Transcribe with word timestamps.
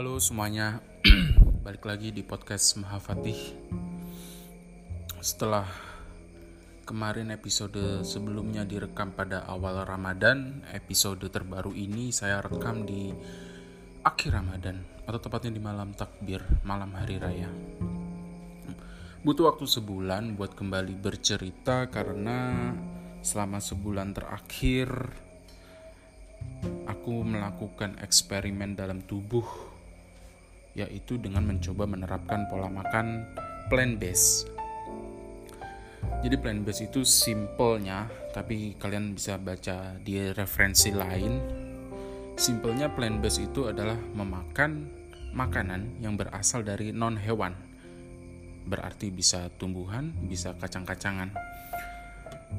Halo 0.00 0.16
semuanya, 0.16 0.80
balik 1.68 1.84
lagi 1.84 2.08
di 2.08 2.24
podcast 2.24 2.80
Mahafatih. 2.80 3.36
Setelah 5.20 5.68
kemarin 6.88 7.28
episode 7.28 8.00
sebelumnya 8.00 8.64
direkam 8.64 9.12
pada 9.12 9.44
awal 9.44 9.84
Ramadan, 9.84 10.64
episode 10.72 11.20
terbaru 11.28 11.76
ini 11.76 12.16
saya 12.16 12.40
rekam 12.40 12.88
di 12.88 13.12
akhir 14.00 14.40
Ramadan 14.40 14.80
atau 15.04 15.20
tepatnya 15.20 15.52
di 15.52 15.60
malam 15.60 15.92
takbir, 15.92 16.48
malam 16.64 16.96
hari 16.96 17.20
raya. 17.20 17.52
Butuh 19.20 19.52
waktu 19.52 19.68
sebulan 19.68 20.32
buat 20.32 20.56
kembali 20.56 20.96
bercerita 20.96 21.92
karena 21.92 22.72
selama 23.20 23.60
sebulan 23.60 24.16
terakhir 24.16 25.12
aku 26.88 27.20
melakukan 27.20 28.00
eksperimen 28.00 28.80
dalam 28.80 29.04
tubuh 29.04 29.69
yaitu 30.74 31.18
dengan 31.18 31.46
mencoba 31.46 31.86
menerapkan 31.86 32.46
pola 32.46 32.70
makan 32.70 33.26
plant 33.70 33.98
based. 33.98 34.50
Jadi 36.20 36.36
plant 36.36 36.62
based 36.64 36.84
itu 36.84 37.00
simpelnya, 37.06 38.08
tapi 38.34 38.76
kalian 38.76 39.16
bisa 39.16 39.40
baca 39.40 39.96
di 40.00 40.20
referensi 40.32 40.92
lain. 40.92 41.32
Simpelnya 42.36 42.88
plant 42.92 43.20
based 43.20 43.40
itu 43.40 43.68
adalah 43.68 43.96
memakan 43.96 44.88
makanan 45.32 46.02
yang 46.02 46.18
berasal 46.18 46.64
dari 46.66 46.90
non 46.90 47.16
hewan. 47.16 47.54
Berarti 48.66 49.08
bisa 49.08 49.48
tumbuhan, 49.56 50.12
bisa 50.24 50.52
kacang-kacangan. 50.56 51.32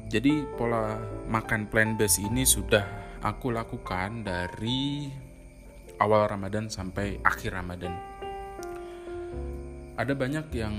Jadi 0.08 0.48
pola 0.56 0.96
makan 1.28 1.68
plant 1.68 2.00
based 2.00 2.24
ini 2.24 2.48
sudah 2.48 2.84
aku 3.22 3.54
lakukan 3.54 4.24
dari 4.26 5.12
awal 6.02 6.26
Ramadan 6.26 6.66
sampai 6.66 7.22
akhir 7.22 7.54
Ramadan. 7.54 7.94
Ada 9.94 10.18
banyak 10.18 10.50
yang 10.58 10.76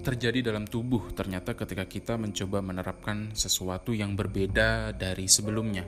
terjadi 0.00 0.48
dalam 0.48 0.64
tubuh 0.64 1.12
ternyata 1.12 1.52
ketika 1.52 1.84
kita 1.84 2.16
mencoba 2.16 2.64
menerapkan 2.64 3.36
sesuatu 3.36 3.92
yang 3.92 4.16
berbeda 4.16 4.96
dari 4.96 5.28
sebelumnya. 5.28 5.84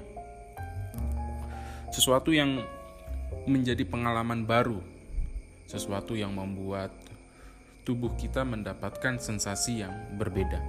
Sesuatu 1.88 2.30
yang 2.30 2.60
menjadi 3.48 3.88
pengalaman 3.88 4.44
baru, 4.44 4.78
sesuatu 5.64 6.12
yang 6.12 6.36
membuat 6.36 6.92
tubuh 7.88 8.12
kita 8.20 8.44
mendapatkan 8.44 9.16
sensasi 9.16 9.80
yang 9.80 9.94
berbeda. 10.20 10.60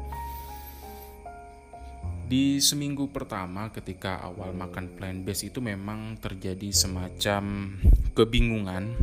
Di 2.32 2.64
seminggu 2.64 3.12
pertama 3.12 3.68
ketika 3.76 4.24
awal 4.24 4.56
makan 4.56 4.96
plant 4.96 5.28
based 5.28 5.52
itu 5.52 5.60
memang 5.60 6.16
terjadi 6.16 6.72
semacam 6.72 7.76
kebingungan. 8.16 8.96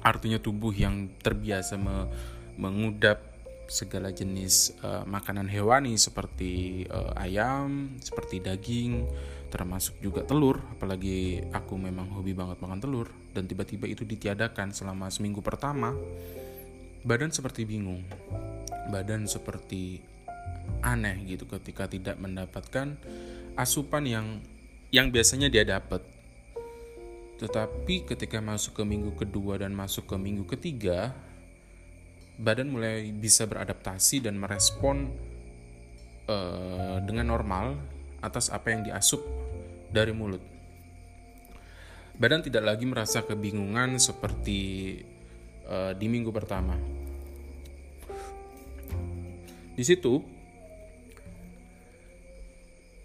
Artinya 0.00 0.40
tubuh 0.40 0.72
yang 0.72 1.12
terbiasa 1.20 1.76
me 1.76 2.08
mengudap 2.56 3.20
segala 3.68 4.08
jenis 4.08 4.72
uh, 4.80 5.04
makanan 5.04 5.52
hewani 5.52 6.00
seperti 6.00 6.84
uh, 6.88 7.12
ayam, 7.20 7.92
seperti 8.00 8.40
daging, 8.40 9.04
termasuk 9.52 10.00
juga 10.00 10.24
telur, 10.24 10.56
apalagi 10.72 11.44
aku 11.52 11.76
memang 11.76 12.08
hobi 12.16 12.32
banget 12.32 12.56
makan 12.56 12.80
telur 12.80 13.12
dan 13.36 13.44
tiba-tiba 13.44 13.84
itu 13.84 14.08
ditiadakan 14.08 14.72
selama 14.72 15.12
seminggu 15.12 15.44
pertama. 15.44 15.92
Badan 17.04 17.36
seperti 17.36 17.68
bingung. 17.68 18.00
Badan 18.88 19.28
seperti 19.28 20.00
aneh 20.82 21.16
gitu 21.24 21.46
ketika 21.46 21.86
tidak 21.86 22.18
mendapatkan 22.18 22.98
asupan 23.54 24.04
yang 24.04 24.26
yang 24.92 25.08
biasanya 25.08 25.48
dia 25.48 25.64
dapat. 25.64 26.04
Tetapi 27.40 28.06
ketika 28.06 28.38
masuk 28.38 28.82
ke 28.82 28.84
minggu 28.86 29.16
kedua 29.18 29.58
dan 29.58 29.74
masuk 29.74 30.06
ke 30.06 30.16
minggu 30.20 30.46
ketiga, 30.46 31.10
badan 32.38 32.70
mulai 32.70 33.10
bisa 33.10 33.48
beradaptasi 33.48 34.22
dan 34.22 34.38
merespon 34.38 35.10
uh, 36.28 37.02
dengan 37.02 37.32
normal 37.32 37.80
atas 38.22 38.52
apa 38.52 38.70
yang 38.70 38.86
diasup 38.86 39.18
dari 39.90 40.14
mulut. 40.14 40.44
Badan 42.14 42.44
tidak 42.44 42.62
lagi 42.62 42.84
merasa 42.86 43.24
kebingungan 43.24 43.98
seperti 43.98 45.00
uh, 45.66 45.96
di 45.96 46.06
minggu 46.06 46.30
pertama. 46.30 46.76
Di 49.72 49.82
situ 49.82 50.41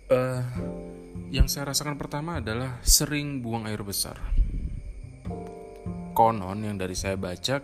Uh, 0.07 0.39
yang 1.27 1.51
saya 1.51 1.75
rasakan 1.75 1.99
pertama 1.99 2.39
adalah 2.39 2.79
sering 2.79 3.43
buang 3.43 3.67
air 3.67 3.83
besar. 3.83 4.15
Konon 6.15 6.63
yang 6.63 6.79
dari 6.79 6.95
saya 6.95 7.19
baca 7.19 7.59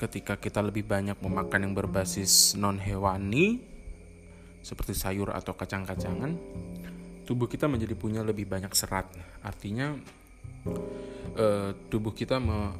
ketika 0.00 0.40
kita 0.40 0.64
lebih 0.64 0.88
banyak 0.88 1.20
memakan 1.20 1.68
yang 1.68 1.74
berbasis 1.76 2.56
non 2.56 2.80
hewani 2.80 3.60
seperti 4.64 4.96
sayur 4.96 5.28
atau 5.36 5.52
kacang-kacangan, 5.52 6.40
tubuh 7.28 7.52
kita 7.52 7.68
menjadi 7.68 7.92
punya 7.92 8.24
lebih 8.24 8.48
banyak 8.48 8.72
serat. 8.72 9.04
Artinya 9.44 9.92
uh, 11.36 11.70
tubuh 11.92 12.16
kita 12.16 12.40
me 12.40 12.72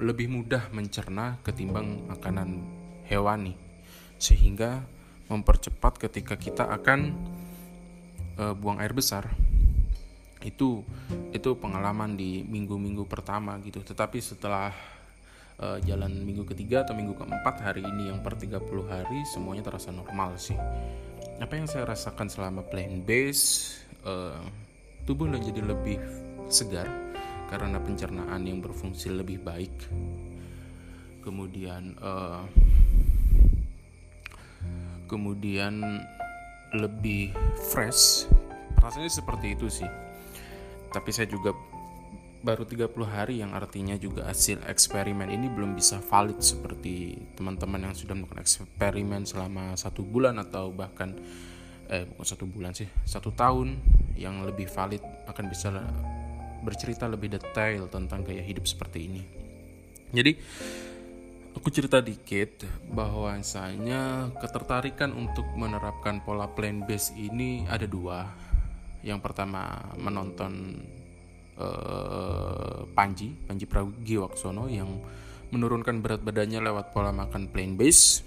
lebih 0.00 0.32
mudah 0.32 0.72
mencerna 0.72 1.36
ketimbang 1.44 2.08
makanan 2.08 2.64
hewani 3.12 3.58
sehingga 4.16 4.86
mempercepat 5.28 6.00
ketika 6.00 6.40
kita 6.40 6.64
akan 6.70 7.12
uh, 8.38 8.54
buang 8.54 8.78
air 8.80 8.94
besar 8.94 9.28
itu 10.46 10.86
itu 11.34 11.50
pengalaman 11.58 12.14
di 12.14 12.46
minggu-minggu 12.46 13.04
pertama 13.10 13.58
gitu. 13.66 13.82
Tetapi 13.82 14.22
setelah 14.22 14.70
uh, 15.58 15.78
jalan 15.82 16.14
minggu 16.22 16.46
ketiga 16.46 16.86
atau 16.86 16.94
minggu 16.94 17.18
keempat 17.18 17.60
hari 17.62 17.82
ini 17.82 18.10
yang 18.14 18.22
per 18.22 18.38
30 18.38 18.62
hari 18.86 19.18
semuanya 19.26 19.66
terasa 19.66 19.90
normal 19.90 20.38
sih. 20.38 20.56
Apa 21.38 21.54
yang 21.54 21.66
saya 21.70 21.86
rasakan 21.86 22.30
selama 22.30 22.62
plant 22.66 23.02
base 23.02 23.78
uh, 24.06 24.38
tubuh 25.06 25.30
jadi 25.30 25.62
lebih 25.62 25.98
segar 26.50 26.86
karena 27.50 27.80
pencernaan 27.82 28.42
yang 28.46 28.62
berfungsi 28.62 29.10
lebih 29.10 29.42
baik. 29.42 29.74
Kemudian 31.22 31.98
uh, 31.98 32.46
kemudian 35.08 36.04
lebih 36.76 37.32
fresh. 37.72 38.28
Rasanya 38.78 39.10
seperti 39.10 39.56
itu 39.56 39.66
sih. 39.68 39.88
Tapi 40.88 41.10
saya 41.12 41.28
juga 41.28 41.52
baru 42.38 42.62
30 42.62 42.94
hari 43.02 43.42
yang 43.42 43.50
artinya 43.50 43.98
juga 43.98 44.30
hasil 44.30 44.62
eksperimen 44.62 45.26
ini 45.26 45.50
belum 45.50 45.74
bisa 45.74 45.98
valid 45.98 46.38
seperti 46.38 47.18
teman-teman 47.34 47.90
yang 47.90 47.94
sudah 47.98 48.14
melakukan 48.14 48.46
eksperimen 48.46 49.26
selama 49.26 49.74
satu 49.74 50.06
bulan 50.06 50.38
atau 50.38 50.70
bahkan 50.70 51.18
eh 51.90 52.06
bukan 52.06 52.26
satu 52.26 52.46
bulan 52.46 52.76
sih 52.78 52.86
satu 53.02 53.34
tahun 53.34 53.74
yang 54.14 54.46
lebih 54.46 54.70
valid 54.70 55.02
akan 55.26 55.44
bisa 55.50 55.72
bercerita 56.62 57.10
lebih 57.10 57.34
detail 57.34 57.90
tentang 57.90 58.22
gaya 58.22 58.42
hidup 58.42 58.66
seperti 58.66 59.10
ini. 59.10 59.22
Jadi 60.14 60.32
Aku 61.58 61.74
cerita 61.74 61.98
dikit 61.98 62.62
bahwasanya 62.86 64.30
ketertarikan 64.38 65.10
untuk 65.10 65.42
menerapkan 65.58 66.22
pola 66.22 66.46
plant 66.46 66.86
based 66.86 67.18
ini 67.18 67.66
ada 67.66 67.82
dua. 67.82 68.30
Yang 69.02 69.26
pertama 69.26 69.90
menonton 69.98 70.78
uh, 71.58 72.86
Panji, 72.94 73.34
Panji 73.42 73.66
Pragiwaksono 73.66 74.70
yang 74.70 75.02
menurunkan 75.50 75.98
berat 75.98 76.22
badannya 76.22 76.62
lewat 76.62 76.94
pola 76.94 77.10
makan 77.10 77.50
plant 77.50 77.74
based. 77.74 78.22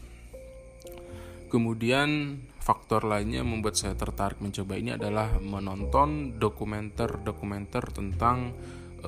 Kemudian 1.48 2.36
faktor 2.60 3.08
lainnya 3.08 3.48
membuat 3.48 3.80
saya 3.80 3.96
tertarik 3.96 4.44
mencoba 4.44 4.76
ini 4.76 5.00
adalah 5.00 5.40
menonton 5.40 6.36
dokumenter-dokumenter 6.36 7.96
tentang 7.96 8.52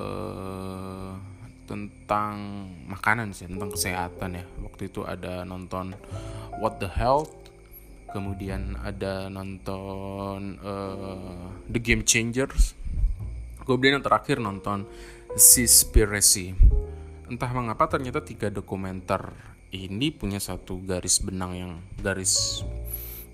uh, 0.00 1.33
tentang 1.64 2.68
makanan 2.88 3.32
sih 3.32 3.48
tentang 3.48 3.72
kesehatan 3.72 4.40
ya. 4.40 4.44
Waktu 4.62 4.92
itu 4.92 5.02
ada 5.04 5.42
nonton 5.42 5.96
What 6.60 6.78
the 6.78 6.88
Health 6.88 7.44
kemudian 8.14 8.78
ada 8.78 9.26
nonton 9.26 10.62
uh, 10.62 11.50
The 11.66 11.80
Game 11.82 12.06
Changers. 12.06 12.78
Kemudian 13.66 13.98
yang 13.98 14.04
terakhir 14.06 14.38
nonton 14.38 14.86
Seaspiracy. 15.34 16.54
Entah 17.26 17.50
mengapa 17.50 17.90
ternyata 17.90 18.22
tiga 18.22 18.54
dokumenter 18.54 19.34
ini 19.74 20.14
punya 20.14 20.38
satu 20.38 20.78
garis 20.86 21.18
benang 21.18 21.52
yang 21.58 21.72
garis 21.98 22.62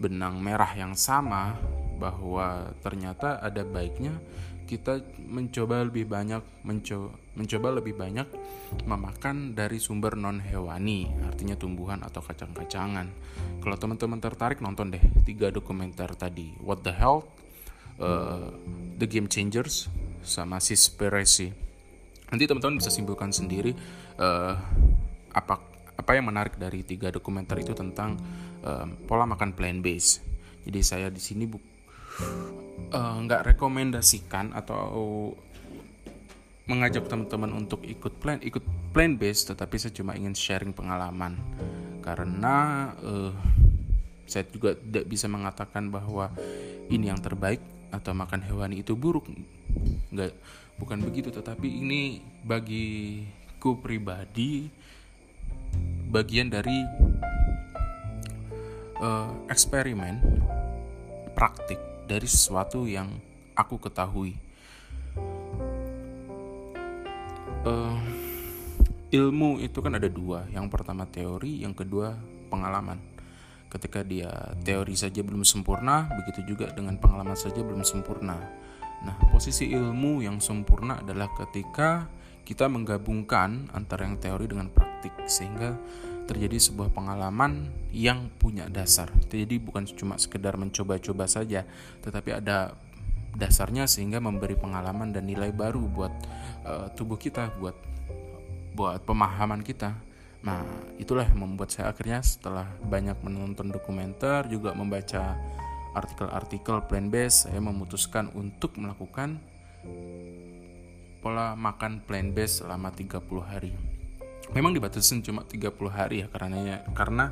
benang 0.01 0.41
merah 0.41 0.73
yang 0.73 0.97
sama 0.97 1.61
bahwa 2.01 2.73
ternyata 2.81 3.37
ada 3.45 3.61
baiknya 3.61 4.17
kita 4.65 5.03
mencoba 5.27 5.83
lebih 5.83 6.07
banyak 6.07 6.41
mencoba, 6.63 7.11
mencoba 7.35 7.69
lebih 7.83 7.95
banyak 7.99 8.29
memakan 8.87 9.53
dari 9.53 9.83
sumber 9.83 10.15
non 10.15 10.39
hewani 10.41 11.11
artinya 11.27 11.59
tumbuhan 11.59 12.01
atau 12.07 12.23
kacang-kacangan. 12.23 13.11
Kalau 13.61 13.77
teman-teman 13.77 14.23
tertarik 14.23 14.63
nonton 14.65 14.95
deh 14.95 15.03
tiga 15.27 15.53
dokumenter 15.53 16.15
tadi 16.17 16.55
What 16.63 16.87
the 16.87 16.95
Health 16.95 17.29
uh, 18.01 18.49
The 18.97 19.07
Game 19.11 19.29
Changers 19.29 19.93
sama 20.25 20.63
Seaspiracy 20.63 21.71
nanti 22.31 22.47
teman-teman 22.47 22.79
bisa 22.79 22.95
simpulkan 22.95 23.35
sendiri 23.35 23.75
uh, 24.23 24.55
apa 25.35 25.55
apa 25.99 26.11
yang 26.15 26.31
menarik 26.31 26.57
dari 26.57 26.87
tiga 26.87 27.11
dokumenter 27.11 27.59
itu 27.59 27.75
tentang 27.75 28.17
uh, 28.63 28.87
pola 29.05 29.27
makan 29.27 29.53
plant 29.53 29.83
based 29.83 30.23
jadi 30.63 30.81
saya 30.87 31.07
di 31.11 31.19
sini 31.19 31.45
nggak 32.91 33.43
uh, 33.43 33.47
rekomendasikan 33.55 34.51
atau 34.57 35.33
mengajak 36.71 37.11
teman-teman 37.11 37.51
untuk 37.59 37.83
ikut 37.83 38.23
plan 38.23 38.39
ikut 38.39 38.63
plan 38.95 39.19
based 39.19 39.51
tetapi 39.51 39.75
saya 39.75 39.91
cuma 39.91 40.15
ingin 40.15 40.35
sharing 40.35 40.71
pengalaman. 40.71 41.35
Karena 42.01 42.89
uh, 43.03 43.35
saya 44.31 44.47
juga 44.47 44.79
tidak 44.79 45.11
bisa 45.11 45.27
mengatakan 45.27 45.91
bahwa 45.91 46.31
ini 46.87 47.11
yang 47.11 47.19
terbaik 47.19 47.59
atau 47.91 48.15
makan 48.15 48.47
hewani 48.47 48.87
itu 48.87 48.95
buruk. 48.95 49.27
Nggak 50.15 50.35
bukan 50.79 50.99
begitu 51.03 51.35
tetapi 51.35 51.67
ini 51.67 52.23
bagiku 52.47 53.77
pribadi 53.83 54.71
bagian 56.11 56.51
dari 56.51 56.83
uh, 58.99 59.31
eksperimen 59.51 60.19
praktik 61.35 61.90
dari 62.11 62.27
sesuatu 62.27 62.91
yang 62.91 63.07
aku 63.55 63.79
ketahui. 63.79 64.35
Uh, 67.63 67.95
ilmu 69.15 69.63
itu 69.63 69.79
kan 69.79 69.95
ada 69.95 70.11
dua. 70.11 70.51
Yang 70.51 70.67
pertama 70.75 71.07
teori 71.07 71.63
yang 71.63 71.71
kedua 71.71 72.19
pengalaman. 72.51 72.99
Ketika 73.71 74.03
dia 74.03 74.27
teori 74.67 74.99
saja 74.99 75.23
belum 75.23 75.47
sempurna 75.47 76.11
begitu 76.11 76.43
juga 76.51 76.75
dengan 76.75 76.99
pengalaman 76.99 77.39
saja 77.39 77.63
belum 77.63 77.87
sempurna. 77.87 78.43
Nah 79.07 79.15
posisi 79.31 79.71
ilmu 79.71 80.27
yang 80.27 80.43
sempurna 80.43 80.99
adalah 80.99 81.31
ketika 81.39 82.11
kita 82.43 82.67
menggabungkan 82.67 83.71
antara 83.71 84.11
yang 84.11 84.19
teori 84.19 84.51
dengan 84.51 84.67
praktik 84.75 85.15
sehingga 85.31 85.79
terjadi 86.31 86.63
sebuah 86.71 86.95
pengalaman 86.95 87.75
yang 87.91 88.31
punya 88.39 88.71
dasar 88.71 89.11
jadi 89.27 89.59
bukan 89.59 89.91
cuma 89.99 90.15
sekedar 90.15 90.55
mencoba-coba 90.55 91.27
saja 91.27 91.67
tetapi 92.07 92.39
ada 92.39 92.79
dasarnya 93.35 93.87
sehingga 93.87 94.19
memberi 94.19 94.59
pengalaman 94.59 95.15
dan 95.15 95.27
nilai 95.27 95.55
baru 95.55 95.87
buat 95.87 96.13
uh, 96.67 96.87
tubuh 96.95 97.21
kita, 97.21 97.55
buat 97.59 97.77
buat 98.75 99.03
pemahaman 99.05 99.63
kita. 99.63 99.95
Nah, 100.41 100.65
itulah 100.97 101.29
yang 101.29 101.45
membuat 101.45 101.69
saya 101.69 101.93
akhirnya 101.93 102.25
setelah 102.25 102.65
banyak 102.81 103.21
menonton 103.21 103.69
dokumenter 103.69 104.49
juga 104.49 104.73
membaca 104.73 105.37
artikel-artikel 105.93 106.87
plant 106.89 107.11
based, 107.13 107.51
saya 107.51 107.61
memutuskan 107.61 108.33
untuk 108.33 108.79
melakukan 108.81 109.43
pola 111.21 111.53
makan 111.59 112.01
plant 112.09 112.33
based 112.33 112.65
selama 112.65 112.89
30 112.89 113.21
hari. 113.45 114.00
Memang 114.51 114.75
dibatasin 114.75 115.23
cuma 115.23 115.47
30 115.47 115.71
hari 115.91 116.23
ya 116.23 116.27
karena 116.27 116.83
karena 116.91 117.31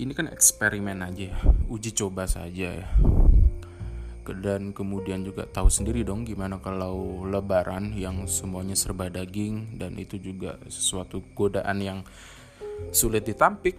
ini 0.00 0.14
kan 0.14 0.30
eksperimen 0.30 1.02
aja 1.02 1.34
ya, 1.34 1.38
uji 1.68 1.90
coba 1.92 2.24
saja 2.30 2.70
ya. 2.70 2.88
Dan 4.30 4.70
kemudian 4.70 5.26
juga 5.26 5.42
tahu 5.42 5.66
sendiri 5.66 6.06
dong 6.06 6.22
gimana 6.22 6.62
kalau 6.62 7.26
lebaran 7.26 7.90
yang 7.98 8.30
semuanya 8.30 8.78
serba 8.78 9.10
daging 9.10 9.74
dan 9.74 9.98
itu 9.98 10.22
juga 10.22 10.54
sesuatu 10.70 11.18
godaan 11.34 11.82
yang 11.82 11.98
sulit 12.94 13.26
ditampik. 13.26 13.74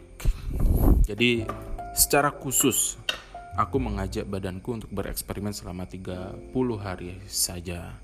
Jadi 1.08 1.48
secara 1.96 2.36
khusus 2.36 3.00
aku 3.56 3.80
mengajak 3.80 4.28
badanku 4.28 4.76
untuk 4.76 4.92
bereksperimen 4.92 5.56
selama 5.56 5.88
30 5.88 6.52
hari 6.84 7.16
saja 7.32 7.96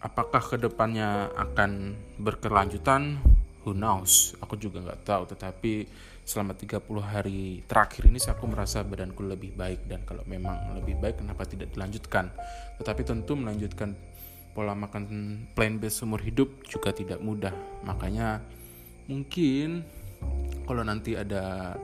apakah 0.00 0.40
ke 0.40 0.56
depannya 0.56 1.28
akan 1.36 1.94
berkelanjutan? 2.16 3.20
Who 3.64 3.76
knows? 3.76 4.32
Aku 4.40 4.56
juga 4.56 4.80
nggak 4.80 5.04
tahu. 5.04 5.22
Tetapi 5.28 5.72
selama 6.24 6.56
30 6.56 6.80
hari 7.04 7.60
terakhir 7.68 8.08
ini 8.08 8.16
aku 8.16 8.44
merasa 8.48 8.80
badanku 8.80 9.20
lebih 9.20 9.52
baik. 9.52 9.84
Dan 9.84 10.02
kalau 10.08 10.24
memang 10.24 10.72
lebih 10.80 10.96
baik 10.96 11.20
kenapa 11.20 11.44
tidak 11.44 11.76
dilanjutkan? 11.76 12.32
Tetapi 12.80 13.02
tentu 13.04 13.36
melanjutkan 13.36 13.92
pola 14.56 14.74
makan 14.74 15.04
plant 15.52 15.76
based 15.78 16.02
seumur 16.02 16.24
hidup 16.24 16.64
juga 16.64 16.90
tidak 16.96 17.20
mudah. 17.20 17.52
Makanya 17.84 18.40
mungkin 19.06 19.84
kalau 20.64 20.80
nanti 20.80 21.14
ada 21.14 21.76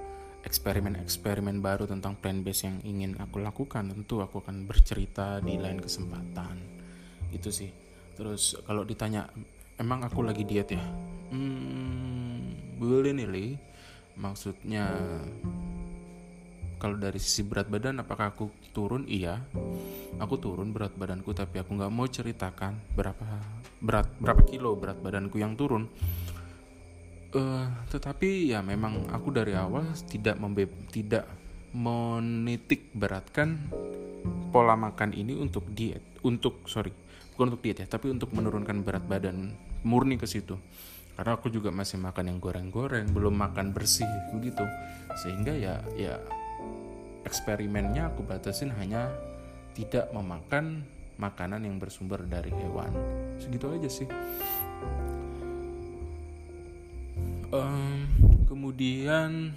eksperimen-eksperimen 0.46 1.58
baru 1.58 1.90
tentang 1.90 2.16
plant 2.16 2.40
based 2.40 2.64
yang 2.64 2.78
ingin 2.86 3.18
aku 3.18 3.42
lakukan 3.42 3.90
tentu 3.92 4.24
aku 4.24 4.40
akan 4.40 4.64
bercerita 4.64 5.44
di 5.44 5.60
lain 5.60 5.82
kesempatan. 5.82 6.56
Itu 7.34 7.52
sih 7.52 7.85
terus 8.16 8.56
kalau 8.64 8.82
ditanya 8.82 9.28
emang 9.76 10.02
aku 10.02 10.24
lagi 10.24 10.42
diet 10.42 10.72
ya? 10.72 10.82
Hmm, 11.30 12.56
boleh 12.80 13.12
nih 13.12 13.60
maksudnya 14.16 14.88
kalau 16.76 17.00
dari 17.00 17.16
sisi 17.16 17.40
berat 17.40 17.72
badan 17.72 18.04
apakah 18.04 18.36
aku 18.36 18.52
turun? 18.76 19.08
Iya. 19.08 19.40
Aku 20.20 20.36
turun 20.36 20.72
berat 20.76 20.92
badanku 20.96 21.32
tapi 21.32 21.60
aku 21.60 21.76
nggak 21.76 21.92
mau 21.92 22.04
ceritakan 22.04 22.76
berapa 22.92 23.24
berat 23.80 24.08
berapa 24.20 24.42
kilo 24.44 24.76
berat 24.76 25.00
badanku 25.00 25.40
yang 25.40 25.56
turun. 25.56 25.88
Uh, 27.36 27.68
tetapi 27.92 28.54
ya 28.54 28.64
memang 28.64 29.12
aku 29.12 29.28
dari 29.28 29.52
awal 29.52 29.84
tidak 30.08 30.40
membe 30.40 30.68
tidak 30.88 31.28
menitik 31.76 32.88
beratkan 32.96 33.68
pola 34.48 34.72
makan 34.72 35.12
ini 35.12 35.36
untuk 35.36 35.68
diet 35.68 36.00
untuk 36.24 36.64
sorry 36.64 36.94
bukan 37.36 37.52
untuk 37.52 37.68
diet 37.68 37.84
ya 37.84 37.86
tapi 37.86 38.08
untuk 38.08 38.32
menurunkan 38.32 38.80
berat 38.80 39.04
badan 39.04 39.52
murni 39.84 40.16
ke 40.16 40.24
situ. 40.24 40.56
Karena 41.16 41.36
aku 41.36 41.52
juga 41.52 41.68
masih 41.68 42.00
makan 42.00 42.32
yang 42.32 42.38
goreng-goreng 42.40 43.12
belum 43.12 43.36
makan 43.36 43.76
bersih 43.76 44.08
begitu. 44.32 44.64
Sehingga 45.20 45.52
ya 45.52 45.84
ya 45.96 46.16
eksperimennya 47.28 48.08
aku 48.08 48.24
batasin 48.24 48.72
hanya 48.80 49.12
tidak 49.76 50.08
memakan 50.16 50.88
makanan 51.20 51.64
yang 51.64 51.76
bersumber 51.76 52.24
dari 52.24 52.48
hewan. 52.52 52.88
Segitu 53.36 53.68
aja 53.68 53.88
sih. 53.88 54.08
Um, 57.52 58.08
kemudian 58.48 59.52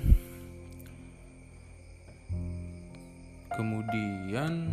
kemudian 3.51 4.71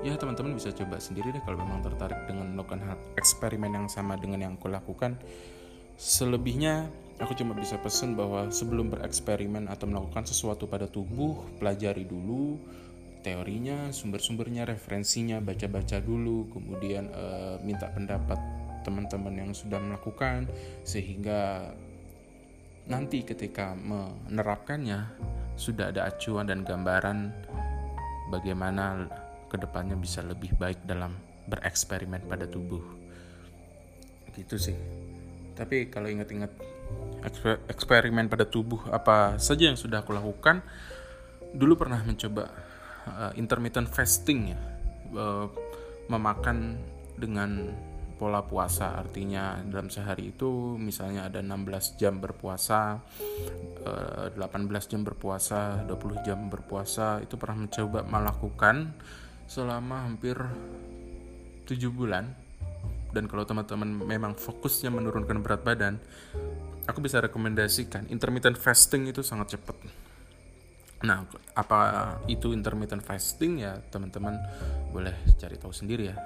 ya 0.00 0.16
teman-teman 0.16 0.56
bisa 0.56 0.72
coba 0.72 0.96
sendiri 0.96 1.32
deh 1.32 1.42
kalau 1.44 1.60
memang 1.60 1.84
tertarik 1.84 2.24
dengan 2.24 2.56
melakukan 2.56 2.80
eksperimen 3.20 3.72
yang 3.76 3.86
sama 3.88 4.16
dengan 4.16 4.40
yang 4.40 4.52
aku 4.56 4.72
lakukan. 4.72 5.20
Selebihnya, 6.00 6.88
aku 7.20 7.36
cuma 7.36 7.52
bisa 7.52 7.76
pesan 7.76 8.16
bahwa 8.16 8.48
sebelum 8.48 8.88
bereksperimen 8.88 9.68
atau 9.68 9.84
melakukan 9.84 10.24
sesuatu 10.24 10.64
pada 10.64 10.88
tubuh, 10.88 11.44
pelajari 11.60 12.08
dulu 12.08 12.56
teorinya, 13.20 13.92
sumber-sumbernya, 13.92 14.64
referensinya, 14.64 15.44
baca-baca 15.44 16.00
dulu, 16.00 16.48
kemudian 16.56 17.12
e, 17.12 17.24
minta 17.60 17.92
pendapat 17.92 18.40
teman-teman 18.80 19.44
yang 19.44 19.52
sudah 19.52 19.76
melakukan 19.76 20.48
sehingga 20.88 21.68
nanti 22.88 23.20
ketika 23.20 23.76
menerapkannya 23.76 25.04
sudah 25.60 25.92
ada 25.92 26.08
acuan 26.08 26.48
dan 26.48 26.64
gambaran 26.64 27.28
bagaimana 28.32 29.04
ke 29.50 29.58
depannya 29.58 29.98
bisa 29.98 30.22
lebih 30.22 30.54
baik 30.54 30.86
dalam 30.86 31.18
bereksperimen 31.50 32.22
pada 32.30 32.46
tubuh. 32.46 32.80
Gitu 34.30 34.56
sih. 34.56 34.78
Tapi 35.58 35.90
kalau 35.90 36.06
ingat-ingat 36.06 36.54
eksperimen 37.68 38.30
pada 38.30 38.46
tubuh 38.46 38.86
apa 38.88 39.36
saja 39.36 39.68
yang 39.68 39.76
sudah 39.76 40.06
aku 40.06 40.14
lakukan, 40.14 40.62
dulu 41.50 41.74
pernah 41.74 42.00
mencoba 42.06 42.48
uh, 43.10 43.32
intermittent 43.34 43.90
fasting 43.90 44.54
ya, 44.54 44.60
uh, 45.18 45.46
memakan 46.06 46.78
dengan 47.18 47.74
pola 48.20 48.44
puasa 48.44 49.00
artinya 49.00 49.56
dalam 49.64 49.88
sehari 49.88 50.36
itu 50.36 50.76
misalnya 50.76 51.32
ada 51.32 51.40
16 51.40 51.96
jam 51.96 52.20
berpuasa 52.20 53.00
18 54.36 54.36
eh, 54.36 54.84
jam 54.92 55.00
berpuasa 55.00 55.88
20 55.88 56.28
jam 56.28 56.36
berpuasa 56.52 57.24
itu 57.24 57.40
pernah 57.40 57.64
mencoba 57.64 58.04
melakukan 58.04 58.92
selama 59.50 60.06
hampir 60.06 60.38
7 61.66 61.74
bulan. 61.90 62.30
Dan 63.10 63.26
kalau 63.26 63.42
teman-teman 63.42 64.06
memang 64.06 64.38
fokusnya 64.38 64.94
menurunkan 64.94 65.42
berat 65.42 65.66
badan 65.66 65.98
aku 66.86 67.02
bisa 67.02 67.22
rekomendasikan 67.22 68.10
intermittent 68.10 68.58
fasting 68.58 69.06
itu 69.10 69.22
sangat 69.22 69.58
cepat. 69.58 69.76
Nah 71.06 71.26
apa 71.58 71.78
itu 72.26 72.54
intermittent 72.54 73.02
fasting? 73.02 73.62
Ya 73.62 73.78
teman-teman 73.90 74.38
boleh 74.94 75.14
cari 75.38 75.58
tahu 75.58 75.74
sendiri 75.74 76.10
ya. 76.10 76.16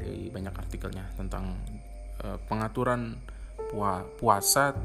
Di 0.00 0.32
banyak 0.32 0.54
artikelnya 0.56 1.04
tentang 1.16 1.56
uh, 2.24 2.40
pengaturan 2.48 3.16
pua 3.72 4.04
puasa 4.16 4.76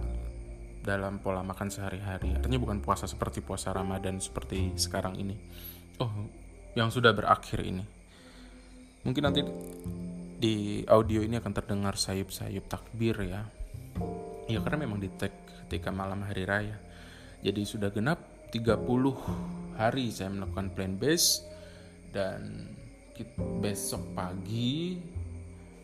dalam 0.81 1.21
pola 1.21 1.45
makan 1.45 1.69
sehari-hari. 1.69 2.33
Artinya 2.33 2.57
bukan 2.57 2.81
puasa 2.81 3.05
seperti 3.05 3.39
puasa 3.39 3.71
Ramadan 3.75 4.17
seperti 4.17 4.73
sekarang 4.75 5.15
ini. 5.15 5.37
Oh 6.01 6.40
yang 6.77 6.87
sudah 6.87 7.11
berakhir 7.11 7.63
ini 7.63 7.83
mungkin 9.01 9.23
nanti 9.25 9.41
di 10.41 10.81
audio 10.89 11.21
ini 11.21 11.37
akan 11.37 11.53
terdengar 11.53 11.93
sayup-sayup 12.01 12.65
takbir 12.65 13.13
ya. 13.21 13.45
Ya 14.49 14.57
karena 14.65 14.89
memang 14.89 14.97
di 14.97 15.09
tag 15.13 15.29
ketika 15.69 15.93
malam 15.93 16.25
hari 16.25 16.49
raya. 16.49 16.81
Jadi 17.45 17.61
sudah 17.61 17.93
genap 17.93 18.49
30 18.49 18.81
hari 19.77 20.09
saya 20.09 20.33
melakukan 20.33 20.73
plan 20.73 20.97
base 20.97 21.45
dan 22.09 22.73
besok 23.61 24.01
pagi 24.17 24.97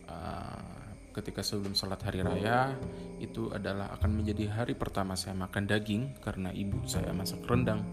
uh, 0.09 0.89
ketika 1.13 1.45
sebelum 1.45 1.77
sholat 1.77 2.01
hari 2.01 2.25
raya 2.25 2.73
itu 3.21 3.53
adalah 3.53 3.93
akan 3.93 4.21
menjadi 4.21 4.49
hari 4.53 4.73
pertama 4.73 5.13
saya 5.13 5.37
makan 5.37 5.69
daging 5.69 6.17
karena 6.21 6.49
ibu 6.49 6.81
saya 6.89 7.13
masak 7.13 7.45
rendang 7.45 7.85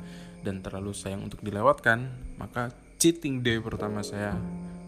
dan 0.45 0.65
terlalu 0.65 0.97
sayang 0.97 1.25
untuk 1.25 1.45
dilewatkan 1.45 2.09
maka 2.41 2.73
cheating 3.05 3.45
day 3.45 3.61
pertama 3.61 4.01
saya 4.01 4.33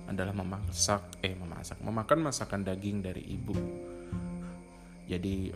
adalah 0.09 0.33
memasak 0.33 1.21
eh 1.21 1.37
memasak 1.37 1.77
memakan 1.85 2.25
masakan 2.25 2.65
daging 2.65 3.05
dari 3.05 3.21
ibu. 3.21 3.53
Jadi 5.05 5.53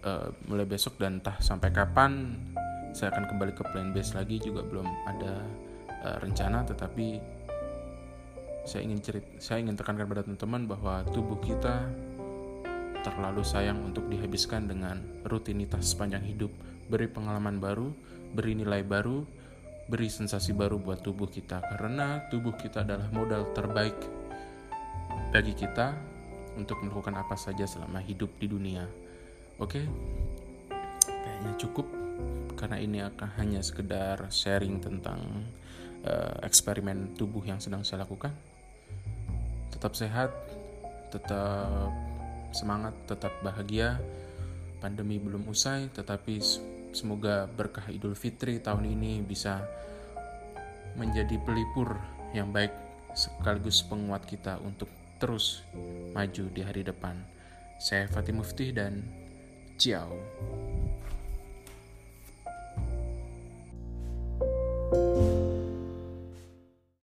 uh, 0.00 0.32
mulai 0.48 0.64
besok 0.64 0.96
dan 0.96 1.20
entah 1.20 1.36
sampai 1.44 1.68
kapan 1.68 2.40
saya 2.96 3.12
akan 3.12 3.28
kembali 3.28 3.52
ke 3.52 3.68
plan 3.68 3.92
base 3.92 4.16
lagi 4.16 4.40
juga 4.40 4.64
belum 4.64 4.88
ada 5.04 5.44
uh, 6.00 6.16
rencana. 6.24 6.64
Tetapi 6.64 7.20
saya 8.64 8.88
ingin 8.88 9.04
cerit 9.04 9.36
saya 9.36 9.60
ingin 9.60 9.76
tekankan 9.76 10.08
pada 10.08 10.24
teman-teman 10.24 10.64
bahwa 10.64 11.04
tubuh 11.12 11.36
kita 11.44 11.84
terlalu 13.04 13.44
sayang 13.44 13.76
untuk 13.84 14.08
dihabiskan 14.08 14.72
dengan 14.72 15.04
rutinitas 15.28 15.92
sepanjang 15.92 16.24
hidup. 16.24 16.48
Beri 16.88 17.12
pengalaman 17.12 17.60
baru 17.60 17.92
beri 18.32 18.56
nilai 18.56 18.80
baru 18.80 19.41
beri 19.90 20.08
sensasi 20.08 20.54
baru 20.54 20.78
buat 20.78 21.02
tubuh 21.02 21.26
kita 21.26 21.58
karena 21.74 22.26
tubuh 22.30 22.54
kita 22.54 22.86
adalah 22.86 23.10
modal 23.10 23.50
terbaik 23.50 23.96
bagi 25.34 25.56
kita 25.56 25.96
untuk 26.56 26.84
melakukan 26.84 27.16
apa 27.16 27.34
saja 27.34 27.64
selama 27.64 27.98
hidup 28.04 28.28
di 28.36 28.46
dunia. 28.46 28.84
Oke? 29.56 29.84
Kayaknya 31.02 31.52
cukup 31.56 31.86
karena 32.54 32.78
ini 32.78 32.98
akan 33.02 33.28
hanya 33.40 33.60
sekedar 33.64 34.28
sharing 34.30 34.78
tentang 34.78 35.18
uh, 36.06 36.36
eksperimen 36.44 37.16
tubuh 37.16 37.42
yang 37.42 37.58
sedang 37.58 37.82
saya 37.82 38.04
lakukan. 38.04 38.30
Tetap 39.72 39.98
sehat, 39.98 40.30
tetap 41.10 41.90
semangat, 42.54 42.94
tetap 43.08 43.32
bahagia. 43.42 43.98
Pandemi 44.78 45.14
belum 45.18 45.46
usai, 45.46 45.90
tetapi 45.94 46.42
semoga 46.92 47.48
berkah 47.48 47.84
Idul 47.88 48.14
Fitri 48.14 48.60
tahun 48.60 48.86
ini 48.86 49.24
bisa 49.24 49.64
menjadi 50.96 51.40
pelipur 51.40 51.96
yang 52.36 52.52
baik 52.52 52.72
sekaligus 53.12 53.84
penguat 53.84 54.24
kita 54.24 54.60
untuk 54.60 54.88
terus 55.20 55.64
maju 56.12 56.44
di 56.52 56.60
hari 56.64 56.82
depan. 56.84 57.16
Saya 57.80 58.08
Fatih 58.08 58.36
Mufti 58.36 58.72
dan 58.72 59.04
ciao. 59.76 60.12